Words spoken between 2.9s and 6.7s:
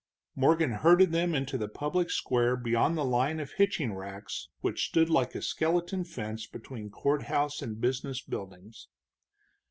the line of hitching racks which stood like a skeleton fence